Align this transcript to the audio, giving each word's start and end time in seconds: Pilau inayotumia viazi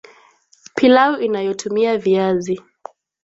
Pilau 0.75 1.19
inayotumia 1.21 1.97
viazi 1.97 2.61